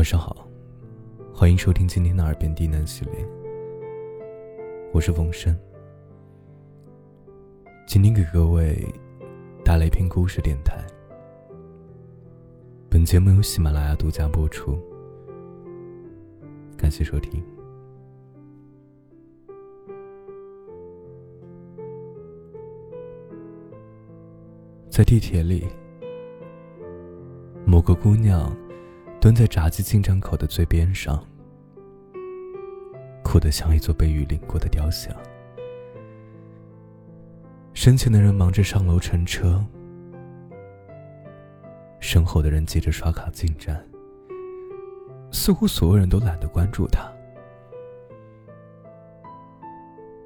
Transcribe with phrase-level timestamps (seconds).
[0.00, 0.48] 晚上好，
[1.30, 3.22] 欢迎收听今天的耳边低喃系列。
[4.94, 5.54] 我是风声，
[7.86, 8.82] 今天给各位
[9.62, 10.82] 带来一篇故事电台。
[12.88, 14.78] 本节目由喜马拉雅独家播出，
[16.78, 17.44] 感谢收听。
[24.88, 25.66] 在地铁里，
[27.66, 28.50] 某个姑娘
[29.20, 31.22] 蹲在闸机进站口的最边上，
[33.22, 35.14] 哭得像一座被雨淋过的雕像。
[37.74, 39.62] 身前的人忙着上楼乘车，
[42.00, 43.86] 身后的人急着刷卡进站，
[45.30, 47.12] 似乎所有人都懒得关注他。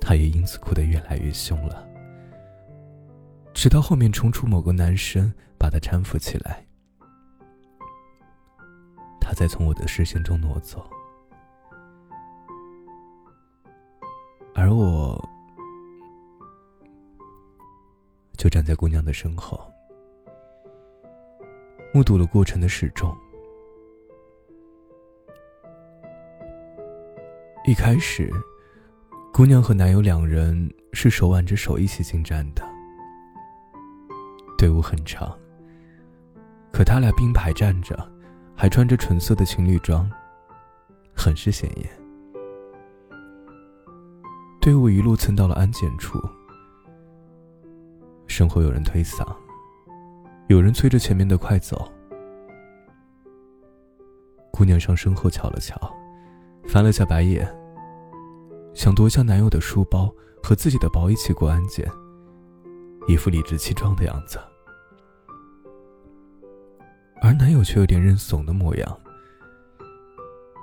[0.00, 1.84] 他也因此哭得越来越凶了。
[3.52, 6.65] 直到后面冲出某个男生，把他搀扶起来，
[9.26, 10.88] 他在从我的视线中挪走，
[14.54, 15.20] 而我
[18.36, 19.60] 就站在姑娘的身后，
[21.92, 23.12] 目睹了过程的始终。
[27.64, 28.30] 一开始，
[29.32, 32.62] 姑娘和男友两人是手挽着手一起进站的。
[34.56, 35.36] 队伍很长，
[36.72, 38.08] 可他俩并排站着，
[38.56, 40.10] 还穿着纯色的情侣装，
[41.14, 41.88] 很是显眼。
[44.60, 46.18] 队伍一路蹭到了安检处，
[48.26, 49.24] 身后有人推搡，
[50.48, 51.86] 有人催着前面的快走。
[54.50, 55.78] 姑娘上身后瞧了瞧，
[56.66, 57.46] 翻了下白眼，
[58.72, 60.10] 想夺下男友的书包
[60.42, 61.86] 和自己的包一起过安检。
[63.06, 64.40] 一副理直气壮的样子，
[67.20, 69.00] 而男友却有点认怂的模样。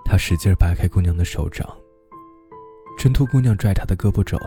[0.05, 1.67] 他使劲掰开姑娘的手掌，
[2.97, 4.37] 挣脱姑娘拽他的胳膊肘，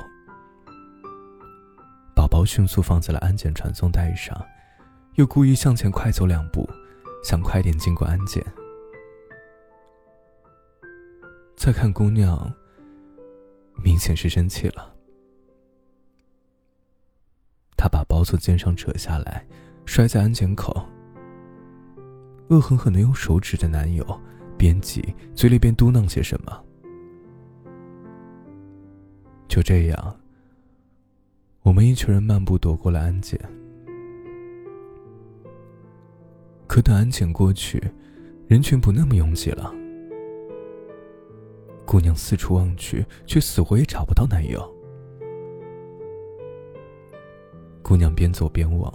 [2.14, 4.40] 宝宝迅速放在了安检传送带上，
[5.14, 6.68] 又故意向前快走两步，
[7.24, 8.44] 想快点经过安检。
[11.56, 12.52] 再看姑娘，
[13.82, 14.94] 明显是生气了。
[17.76, 19.44] 他把包从肩上扯下来，
[19.84, 20.86] 摔在安检口，
[22.48, 24.04] 恶狠狠的用手指着男友，
[24.56, 26.64] 边挤嘴里边嘟囔些什么。
[29.48, 30.16] 就这样，
[31.62, 33.40] 我们一群人漫步躲过了安检。
[36.66, 37.82] 可等安检过去，
[38.48, 39.72] 人群不那么拥挤了。
[41.84, 44.60] 姑娘四处望去，却死活也找不到男友。
[47.82, 48.92] 姑娘边走边望，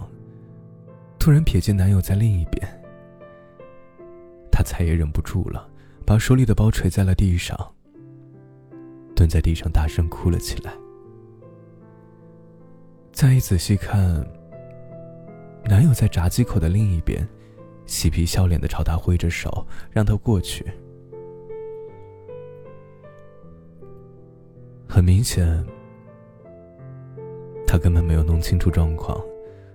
[1.18, 2.81] 突然瞥见男友在另一边，
[4.52, 5.68] 她再也忍不住了，
[6.06, 7.56] 把手里的包垂在了地上，
[9.16, 10.72] 蹲在地上大声哭了起来。
[13.12, 14.24] 再一仔细看，
[15.64, 17.26] 男友在闸机口的另一边，
[17.86, 20.64] 嬉皮笑脸的朝她挥着手，让她过去。
[24.86, 25.64] 很明显。
[27.66, 29.18] 他根本没有弄清楚状况，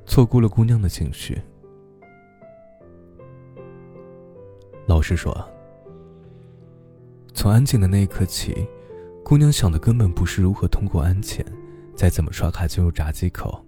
[0.06, 1.42] 错估了姑娘的情绪。
[4.88, 5.38] 老实说，
[7.34, 8.66] 从安检的那一刻起，
[9.22, 11.46] 姑娘想的根本不是如何通过安检，
[11.94, 13.62] 再怎么刷卡进入闸机口。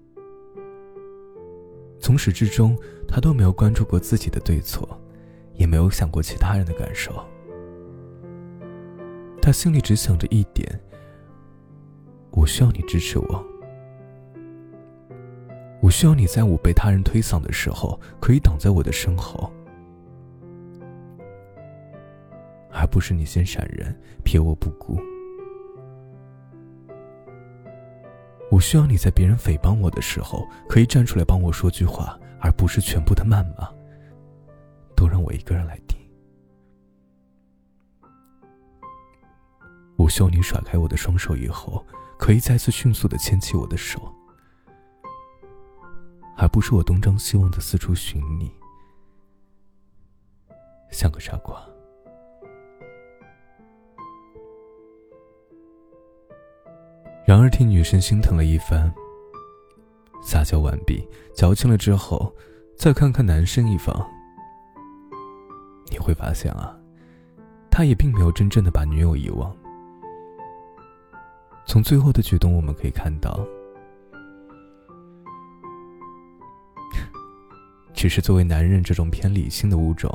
[1.99, 2.73] 从始至终，
[3.05, 4.87] 她都没有关注过自己的对错，
[5.55, 7.13] 也没有想过其他人的感受。
[9.41, 10.79] 她心里只想着一点：
[12.31, 13.45] 我需要你支持我。
[15.81, 19.51] 我需要你在我被他人推搡的时候，可以挡在我的身后，
[22.89, 24.99] 不是你先闪人，撇我不顾。
[28.51, 33.69] 我需要你在别人诽谤我的时候，可以站出来帮我说句话，而不是全部的谩骂，
[34.95, 35.99] 都让我一个人来听。
[39.95, 41.85] 我需要你甩开我的双手以后，
[42.17, 44.11] 可以再次迅速的牵起我的手。
[46.35, 48.51] 而不是我东张西望的四处寻你，
[50.89, 51.61] 像个傻瓜。
[57.29, 58.91] 然而，替女生心疼了一番，
[60.19, 62.35] 撒娇完毕，矫情了之后，
[62.75, 64.03] 再看看男生一方，
[65.91, 66.75] 你会发现啊，
[67.69, 69.55] 他也并没有真正的把女友遗忘。
[71.67, 73.39] 从最后的举动，我们可以看到。
[77.93, 80.09] 只是作为男人这种偏理性的物种，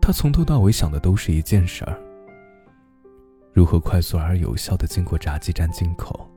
[0.00, 2.00] 他从头到尾想的都是一件事儿：
[3.56, 6.30] 如何快速而有效的经过炸鸡站进口，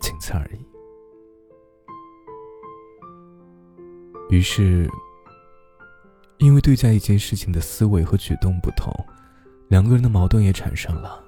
[0.00, 0.66] 仅此而已。
[4.34, 4.90] 于是，
[6.38, 8.92] 因为对待一件事情的思维和举动不同，
[9.68, 11.24] 两个人的矛盾也产生了。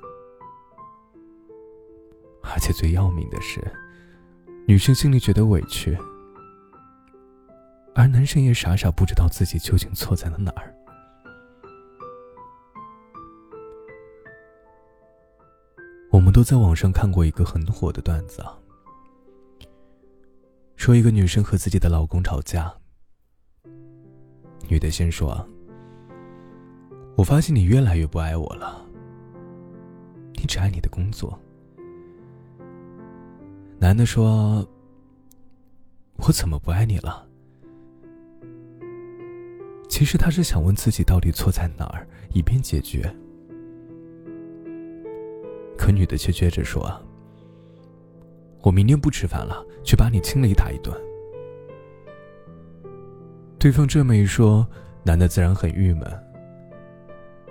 [2.43, 3.63] 而且最要命的是，
[4.67, 5.97] 女生心里觉得委屈，
[7.95, 10.72] 而男生也傻傻不知道自己究竟错在了哪儿。
[16.33, 18.57] 都在网上看过一个很火的段子啊，
[20.77, 22.73] 说一个女生和自己的老公吵架。
[24.69, 25.47] 女的先说
[27.17, 28.85] ：“我发现你越来越不爱我了，
[30.35, 31.39] 你只爱你的工作。”
[33.79, 34.67] 男的说
[36.17, 37.29] ：“我怎么不爱你了？”
[39.89, 43.15] 其实他是想问自己到底错在哪儿，以便解决。
[45.95, 46.91] 女的却接着说
[48.63, 50.99] ：“我明天不吃饭了，去把你亲了一打一顿。”
[53.59, 54.67] 对方这么一说，
[55.05, 56.05] 男的自然很郁闷，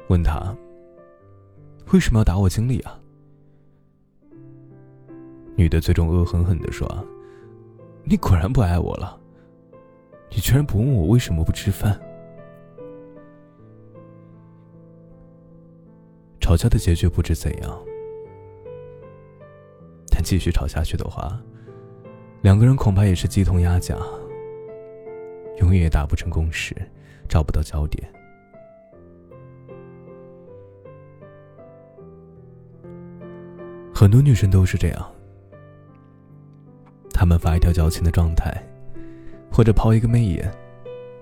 [0.10, 0.54] 问他
[1.94, 3.00] ：“为什么要打我经理啊？”
[5.56, 6.88] 女的最终恶狠狠的说
[8.04, 9.18] ：“你果然不爱我了，
[10.30, 12.00] 你居然不问我为什么不吃饭。”
[16.40, 17.80] 吵架的结局不知怎样，
[20.22, 21.40] 继续吵下去的话，
[22.42, 24.00] 两个人恐怕也是鸡同鸭讲。
[25.60, 26.76] 永远也达不成共识，
[27.30, 28.04] 找不到焦点。
[33.94, 35.12] 很多女生都是这样，
[37.14, 38.52] 她们发一条矫情的状态，
[39.52, 40.52] 或者抛一个媚眼，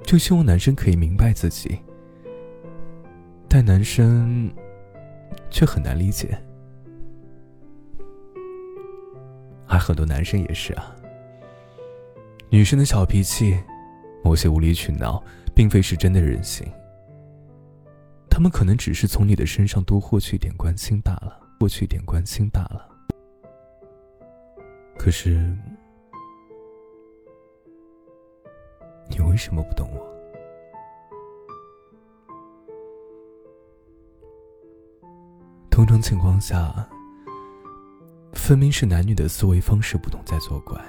[0.04, 1.78] 就希望男生可以明白自己，
[3.50, 4.50] 但男生
[5.50, 6.40] 却很难理解。
[9.69, 10.94] 而很多男生也是啊，
[12.50, 13.57] 女生的小脾气。
[14.21, 15.24] 某些无理取闹，
[15.56, 16.69] 并非是真的任性。
[18.30, 22.86] 他们可能只是从你的身上多获取一点关心罢了，获取一点关心罢了。
[24.98, 25.56] 可是，
[29.07, 30.06] 你为什么不懂我？
[35.72, 36.89] 通常情况下，
[38.39, 40.83] 分明是男女的思维方式不同在作怪。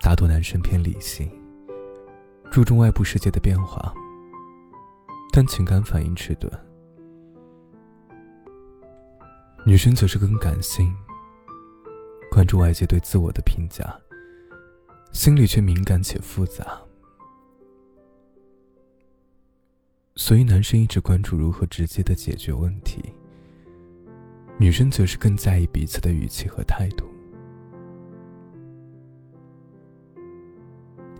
[0.00, 1.30] 大多男生偏理性，
[2.50, 3.94] 注重外部世界的变化，
[5.32, 6.50] 但情感反应迟钝；
[9.64, 10.92] 女生则是更感性，
[12.28, 13.96] 关注外界对自我的评价，
[15.12, 16.76] 心里却敏感且复杂。
[20.16, 23.14] 所以，男生一直关注如何直接的解决问题，
[24.58, 27.04] 女生则是更在意彼此的语气和态度。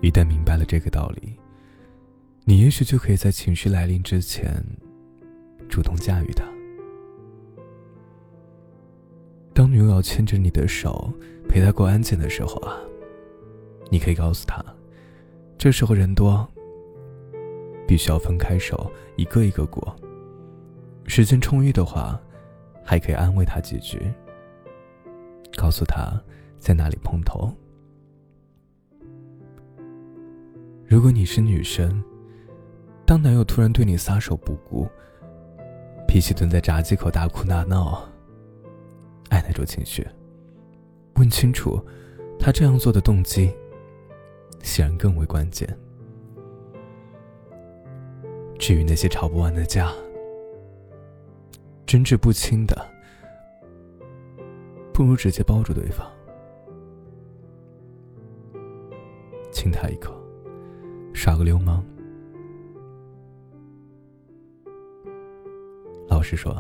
[0.00, 1.34] 一旦明白了这个道理，
[2.44, 4.64] 你也许就可以在情绪来临之前，
[5.68, 6.44] 主动驾驭它。
[9.52, 11.12] 当女友牵着你的手
[11.48, 12.76] 陪她过安检的时候啊，
[13.90, 14.64] 你可以告诉她，
[15.58, 16.46] 这时候人多，
[17.86, 19.94] 必须要分开手，一个一个过。
[21.06, 22.20] 时间充裕的话，
[22.86, 24.00] 还可以安慰他几句，
[25.56, 26.22] 告诉他
[26.56, 27.52] 在哪里碰头。
[30.86, 32.00] 如果你是女生，
[33.04, 34.86] 当男友突然对你撒手不顾，
[36.06, 38.08] 脾气蹲在闸机口大哭大闹，
[39.30, 40.06] 爱那种情绪，
[41.16, 41.84] 问清楚
[42.38, 43.52] 他这样做的动机，
[44.62, 45.68] 显然更为关键。
[48.60, 49.92] 至于那些吵不完的架，
[51.86, 52.76] 真挚不清的，
[54.92, 56.04] 不如直接抱住对方，
[59.52, 60.12] 亲他一口。
[61.14, 61.82] 耍个流氓。
[66.08, 66.52] 老实说，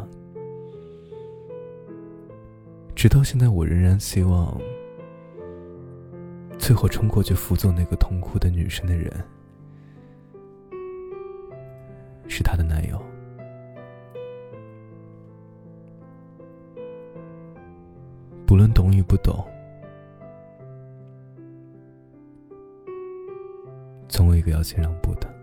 [2.94, 4.58] 直到现在，我仍然希望，
[6.56, 9.12] 最后冲过去扶走那个痛哭的女生的人，
[12.28, 12.98] 是她的男友。
[19.16, 19.44] 不懂。
[24.08, 25.34] 总有一个要先让步的。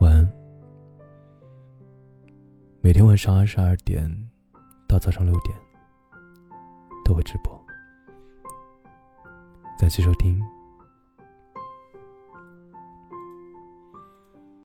[0.00, 0.28] 晚安。
[2.80, 4.10] 每天晚上二十二点
[4.88, 5.56] 到早上六点
[7.04, 7.58] 都会直播。
[9.78, 10.57] 再次收听。